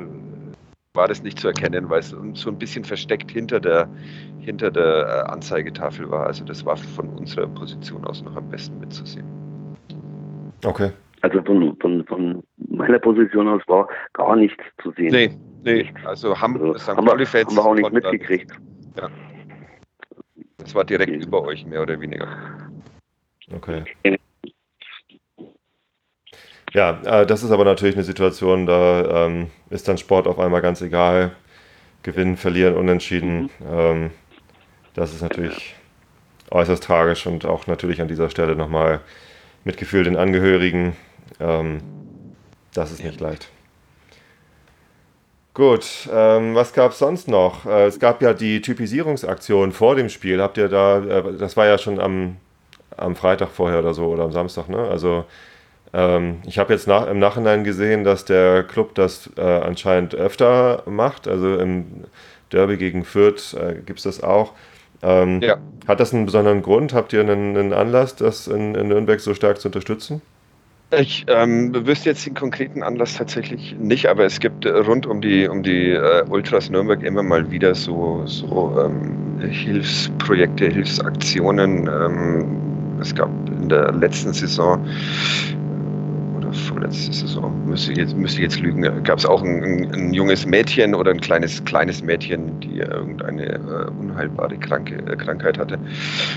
[0.95, 3.87] war das nicht zu erkennen, weil es so ein bisschen versteckt hinter der,
[4.39, 6.27] hinter der äh, Anzeigetafel war.
[6.27, 9.25] Also das war von unserer Position aus noch am besten mitzusehen.
[10.65, 10.91] Okay.
[11.21, 15.11] Also von, von, von meiner Position aus war gar nichts zu sehen.
[15.11, 15.31] Nee,
[15.63, 15.89] nee.
[16.05, 16.89] Also haben, Also, St.
[16.89, 18.51] haben, wir, haben wir auch nicht konnten da- mitgekriegt.
[20.63, 22.28] Das war direkt über euch, mehr oder weniger.
[23.54, 23.84] Okay.
[26.73, 30.62] Ja, äh, das ist aber natürlich eine Situation, da ähm, ist dann Sport auf einmal
[30.62, 31.36] ganz egal.
[32.02, 33.49] Gewinnen, verlieren, unentschieden.
[33.69, 34.12] Ähm,
[34.93, 35.76] das ist natürlich
[36.52, 39.02] äußerst tragisch und auch natürlich an dieser Stelle nochmal
[39.63, 40.95] Mitgefühl den Angehörigen.
[41.39, 41.82] Ähm,
[42.73, 43.49] das ist nicht leicht.
[45.53, 47.65] Gut, ähm, was gab es sonst noch?
[47.67, 50.41] Äh, es gab ja die Typisierungsaktion vor dem Spiel.
[50.41, 52.37] Habt ihr da, äh, das war ja schon am,
[52.97, 54.79] am Freitag vorher oder so oder am Samstag, ne?
[54.79, 55.25] Also
[55.93, 60.83] ähm, ich habe jetzt nach, im Nachhinein gesehen, dass der Club das äh, anscheinend öfter
[60.87, 61.27] macht.
[61.27, 62.05] Also im
[62.51, 64.53] Derby gegen Fürth äh, gibt es das auch.
[65.03, 65.57] Ähm, Ja.
[65.87, 66.93] Hat das einen besonderen Grund?
[66.93, 70.21] Habt ihr einen, einen Anlass, das in, in Nürnberg so stark zu unterstützen?
[70.99, 75.21] Ich ähm, wüsste jetzt den konkreten Anlass tatsächlich nicht, aber es gibt äh, rund um
[75.21, 81.88] die, um die äh, Ultras Nürnberg immer mal wieder so, so ähm, Hilfsprojekte, Hilfsaktionen.
[81.88, 82.45] Ähm,
[83.01, 88.43] es gab in der letzten Saison äh, oder vorletzte Saison, müsste ich jetzt, müsste ich
[88.43, 92.79] jetzt lügen, gab es auch ein, ein, junges Mädchen oder ein kleines, kleines Mädchen, die
[92.79, 95.79] irgendeine äh, unheilbare Kranke, äh, Krankheit hatte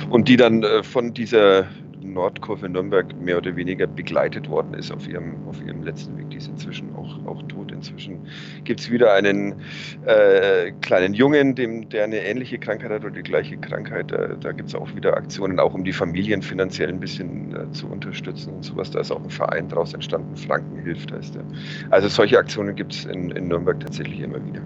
[0.08, 1.66] und die dann äh, von dieser
[2.12, 6.30] Nordkurve Nürnberg mehr oder weniger begleitet worden ist auf ihrem, auf ihrem letzten Weg.
[6.30, 7.72] Die ist inzwischen auch, auch tot.
[7.72, 8.20] Inzwischen
[8.64, 9.56] gibt es wieder einen
[10.02, 14.12] äh, kleinen Jungen, dem, der eine ähnliche Krankheit hat oder die gleiche Krankheit.
[14.12, 17.70] Da, da gibt es auch wieder Aktionen, auch um die Familien finanziell ein bisschen äh,
[17.70, 18.90] zu unterstützen und sowas.
[18.90, 21.46] Da ist auch ein Verein daraus entstanden, Franken hilft heißt der.
[21.90, 24.62] Also solche Aktionen gibt es in, in Nürnberg tatsächlich immer wieder.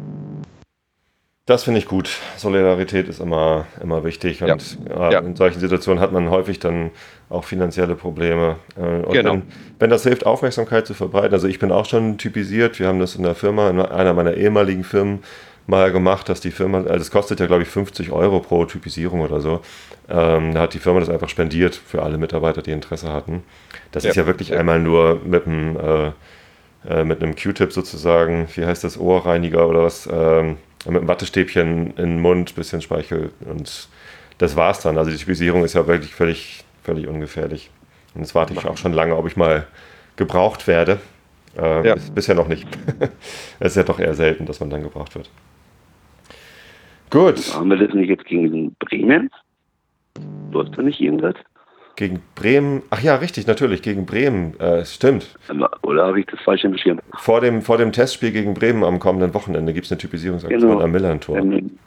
[1.51, 2.09] Das finde ich gut.
[2.37, 4.41] Solidarität ist immer, immer wichtig.
[4.41, 5.11] Und ja.
[5.11, 5.19] Ja.
[5.19, 6.93] in solchen Situationen hat man häufig dann
[7.29, 8.55] auch finanzielle Probleme.
[8.77, 9.33] Äh, Und Genau.
[9.33, 9.43] wenn,
[9.81, 13.17] wenn das hilft, Aufmerksamkeit zu verbreiten, also ich bin auch schon typisiert, wir haben das
[13.17, 15.25] in der Firma, in einer meiner ehemaligen Firmen
[15.67, 19.21] mal gemacht, dass die Firma, also es kostet ja glaube ich 50 Euro pro Typisierung
[19.21, 19.61] oder so,
[20.09, 23.43] ähm, da hat die Firma das einfach spendiert für alle Mitarbeiter, die Interesse hatten.
[23.91, 24.11] Das Ja.
[24.11, 26.13] ist ja wirklich einmal nur mit einem, äh,
[26.89, 30.57] äh, mit einem Q-Tip sozusagen, wie heißt das, Ohrreiniger oder was, ähm,
[30.87, 33.89] mit einem Wattestäbchen in den Mund, bisschen Speichel und
[34.39, 34.97] das war's dann.
[34.97, 37.71] Also die Typisierung ist ja wirklich völlig, völlig ungefährlich.
[38.15, 39.67] Und jetzt warte ich auch schon lange, ob ich mal
[40.17, 40.99] gebraucht werde.
[41.57, 41.95] Äh, Ja.
[41.95, 42.67] bis, bisher noch nicht.
[43.61, 45.29] Es ist ja doch eher selten, dass man dann gebraucht wird.
[47.11, 49.31] Gut, Haben wir das nicht jetzt gegen Bremen?
[50.53, 51.35] Läuft da nicht irgendwas?
[52.01, 52.83] Gegen Bremen.
[52.89, 54.59] Ach ja, richtig, natürlich, gegen Bremen.
[54.59, 55.37] Äh, stimmt.
[55.83, 56.99] Oder habe ich das falsch im Schirm?
[57.19, 60.81] Vor dem, vor dem Testspiel gegen Bremen am kommenden Wochenende gibt es eine Typisierungsaktion Genau.
[60.81, 61.37] am Millantor.
[61.37, 61.79] Ähm,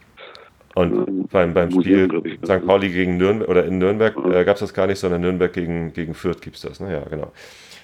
[0.76, 2.38] Und ähm, beim, beim Spiel ich.
[2.48, 2.64] St.
[2.64, 4.30] Pauli gegen Nürnberg oder in Nürnberg Mhm.
[4.32, 6.78] äh, gab es das gar nicht, sondern Nürnberg gegen, gegen Fürth gibt es das.
[6.78, 6.92] Ne?
[6.92, 7.32] Ja, genau.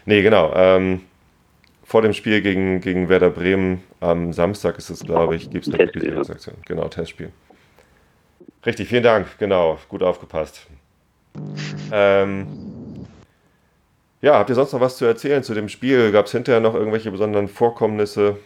[0.07, 0.53] Nee, genau.
[0.55, 1.01] Ähm,
[1.83, 5.75] vor dem Spiel gegen, gegen Werder Bremen am Samstag ist es, glaube ich, gibt es
[5.75, 6.55] eine Typisierungsaktion.
[6.65, 7.31] Genau, Testspiel.
[8.65, 9.27] Richtig, vielen Dank.
[9.41, 10.69] Genau, gut aufgepasst.
[11.93, 12.47] Ähm,
[14.23, 16.13] ja, habt ihr sonst noch was zu erzählen zu dem Spiel?
[16.13, 18.37] Gab es hinterher noch irgendwelche besonderen Vorkommnisse?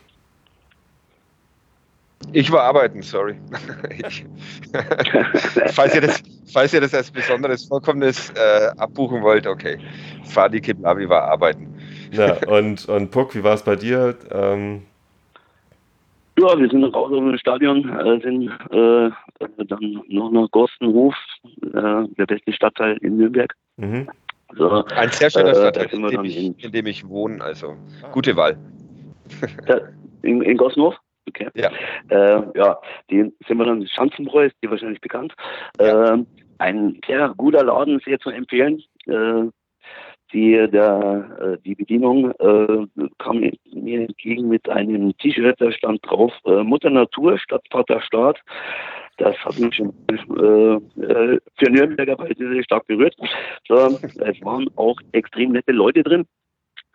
[2.32, 3.36] Ich war arbeiten, sorry.
[3.90, 4.24] Ich,
[5.74, 9.78] falls, ihr das, falls ihr das als besonderes Vorkommnis äh, abbuchen wollt, okay.
[10.24, 11.74] Fadi Kiblavi war arbeiten.
[12.12, 14.16] Ja, und, und Puck, wie war es bei dir?
[14.30, 14.82] Ähm,
[16.38, 19.10] Ja, wir sind raus aus dem Stadion, äh, sind äh,
[19.66, 21.14] dann noch nach Gorstenhof,
[21.62, 23.54] äh, der beste Stadtteil in Nürnberg.
[23.76, 24.08] mhm.
[24.56, 27.42] So, Ein sehr schöner Äh, Stadtteil, in dem, ich, in dem ich wohne.
[27.42, 27.76] Also
[28.12, 28.56] gute Wahl.
[29.66, 29.80] da,
[30.22, 30.96] in, in Gorstenhof?
[31.28, 31.48] Okay.
[31.54, 31.70] Ja.
[32.08, 32.78] Äh, ja,
[33.10, 35.34] die sind wir dann Schanzenbräu, ist dir wahrscheinlich bekannt.
[35.80, 36.14] Ja.
[36.14, 36.24] Äh,
[36.58, 38.82] ein sehr guter Laden, sehr zu empfehlen.
[40.34, 42.86] Die, der, äh, die Bedienung äh,
[43.18, 48.40] kam mir entgegen mit einem T-Shirt, da stand drauf äh, Mutter Natur statt Vater Staat.
[49.18, 53.14] Das hat mich äh, äh, für Nürnberger Verhältnisse stark berührt.
[53.68, 56.26] So, es waren auch extrem nette Leute drin,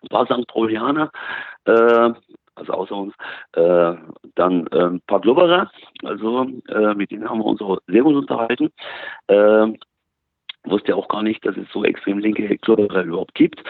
[0.02, 0.46] ein paar St.
[0.48, 1.10] Paulianer,
[1.64, 2.12] äh,
[2.56, 3.14] also außer uns,
[3.54, 5.72] dann ein paar Glubberer,
[6.04, 6.44] also
[6.94, 8.70] mit denen haben wir uns auch sehr gut unterhalten.
[10.66, 13.62] Wusste auch gar nicht, dass es so extrem linke Glubberer überhaupt gibt.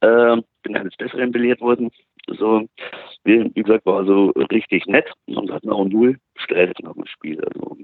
[0.00, 1.90] Äh, bin eines Besseren belehrt worden.
[2.26, 2.66] So,
[3.24, 7.42] wie, wie gesagt, war also richtig nett und hatten auch null Stress nach dem Spiel.
[7.44, 7.76] Also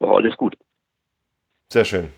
[0.00, 0.56] war alles gut.
[1.72, 2.08] Sehr schön.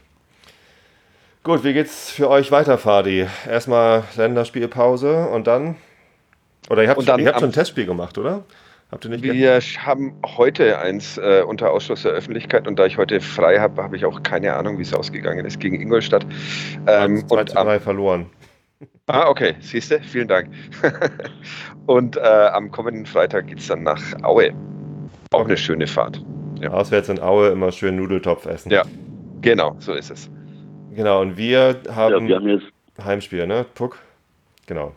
[1.43, 3.27] Gut, wie geht's für euch weiter, Fadi?
[3.49, 5.77] Erstmal Länderspielpause und dann?
[6.69, 8.45] Oder ihr habt, Und dann ihr habt schon ein Testspiel gemacht, oder?
[8.91, 9.23] Habt ihr nicht?
[9.23, 13.83] Wir haben heute eins äh, unter Ausschluss der Öffentlichkeit und da ich heute frei habe,
[13.83, 16.27] habe ich auch keine Ahnung, wie es ausgegangen ist gegen Ingolstadt.
[16.89, 18.27] Ähm, 2 und zu am, 3 verloren.
[19.07, 20.49] ah, okay, siehst du, vielen Dank.
[21.87, 24.51] und äh, am kommenden Freitag geht es dann nach Aue.
[25.33, 25.51] Auch Okay.
[25.51, 26.21] eine schöne Fahrt.
[26.61, 26.71] Ja.
[26.73, 28.71] Auswärts in Aue immer schön Nudeltopf essen.
[28.73, 28.83] Ja.
[29.41, 30.29] Genau, so ist es.
[30.97, 32.67] Genau, und wir Ja, haben wir haben jetzt
[33.05, 33.65] Heimspiel, ne?
[33.75, 33.99] Puck?
[34.67, 34.93] Genau.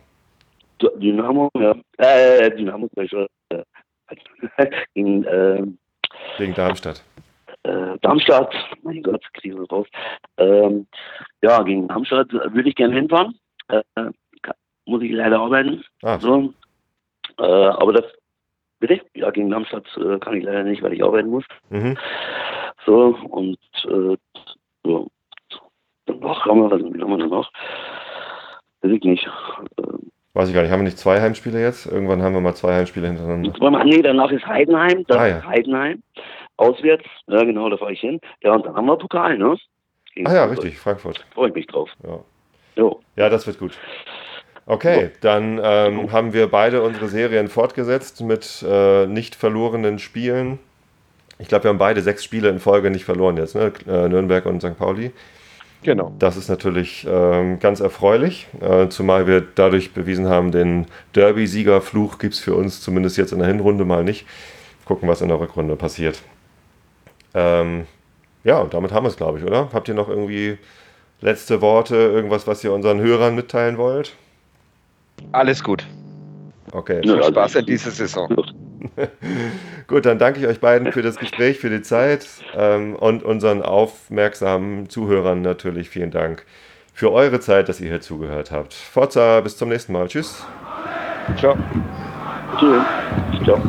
[0.99, 1.75] Dynamo, ja.
[1.97, 3.27] Äh, Dynamo sag ich schon.
[3.49, 3.61] Äh,
[4.93, 5.63] gegen äh,
[6.37, 7.03] Gegen Darmstadt.
[7.63, 9.87] äh, Darmstadt, mein Gott, kriege ich raus.
[10.37, 10.87] Ähm,
[11.41, 13.37] ja, gegen Darmstadt würde ich gerne hinfahren.
[13.69, 14.53] Äh, kann,
[14.85, 15.83] muss ich leider arbeiten.
[16.01, 16.53] Ah, So.
[17.39, 18.05] Äh, aber das,
[18.79, 19.01] bitte?
[19.15, 21.45] Ja, gegen Darmstadt äh, kann ich leider nicht, weil ich arbeiten muss.
[21.69, 21.97] mhm.
[22.85, 24.17] So, und äh,
[24.83, 25.07] so.
[26.05, 27.49] Danach haben wir, was haben wir danach?
[28.81, 29.25] Weiß ich nicht.
[30.33, 30.71] Weiß ich gar nicht.
[30.71, 31.85] Haben wir nicht zwei Heimspiele jetzt?
[31.85, 33.83] Irgendwann haben wir mal zwei Heimspiele hintereinander.
[33.85, 35.43] nee, danach ist Heidenheim, das Ah, ja.
[35.45, 36.01] Heidenheim.
[36.57, 38.19] Auswärts, ja genau, da fahre ich hin.
[38.41, 39.55] Ja, und dann haben wir Pokal, ne?
[40.15, 40.63] Gegen Ah ja, Frankfurt.
[40.65, 41.25] richtig, Frankfurt.
[41.33, 41.89] Freue ich mich drauf.
[42.03, 42.19] Ja.
[42.75, 42.99] Jo.
[43.15, 43.77] Ja, das wird gut.
[44.65, 50.57] Okay, dann ähm, haben wir beide unsere Serien fortgesetzt mit äh, nicht verlorenen Spielen.
[51.37, 53.73] Ich glaube, wir haben beide sechs Spiele in Folge nicht verloren jetzt, ne?
[53.87, 54.77] Äh, Nürnberg und St.
[54.77, 55.11] Pauli.
[55.83, 56.13] Genau.
[56.17, 62.35] Das ist natürlich ähm, ganz erfreulich, äh, zumal wir dadurch bewiesen haben, den Derby-Sieger-Fluch gibt
[62.35, 64.25] es für uns zumindest jetzt in der Hinrunde mal nicht.
[64.85, 66.21] Gucken, was in der Rückrunde passiert.
[67.33, 67.85] Ähm,
[68.43, 69.69] ja, und damit haben wir es, glaube ich, oder?
[69.73, 70.57] Habt ihr noch irgendwie
[71.21, 74.13] letzte Worte, irgendwas, was ihr unseren Hörern mitteilen wollt?
[75.31, 75.85] Alles gut.
[76.71, 77.01] Okay.
[77.01, 78.29] Viel also- Spaß in dieser Saison.
[79.87, 83.61] Gut, dann danke ich euch beiden für das Gespräch, für die Zeit ähm, und unseren
[83.61, 86.45] aufmerksamen Zuhörern natürlich vielen Dank
[86.93, 88.73] für eure Zeit, dass ihr hier zugehört habt.
[88.73, 90.07] Forza, bis zum nächsten Mal.
[90.07, 90.45] Tschüss.
[91.37, 91.57] Ciao.
[92.59, 92.83] Tschüss.
[93.43, 93.61] Ciao.